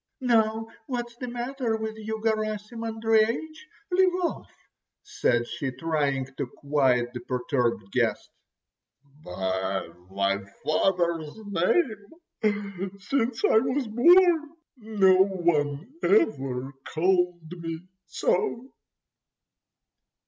[0.19, 3.55] "Now, what's the matter with you, Garasim Andreich.
[3.91, 4.51] Leave off,"
[5.03, 8.31] said she, trying to quiet the perturbed guest.
[9.23, 12.91] "By my father's name!
[12.97, 18.73] Since I was born no one ever called me so!"